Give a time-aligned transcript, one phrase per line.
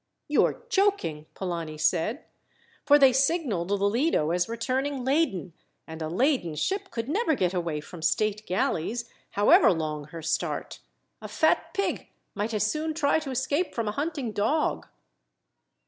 [0.27, 2.25] "You are joking," Polani said,
[2.87, 5.53] "for they signalled the Lido as returning laden,
[5.85, 10.79] and a laden ship could never get away from state galleys, however long her start.
[11.21, 14.87] A fat pig might as soon try to escape from a hunting dog."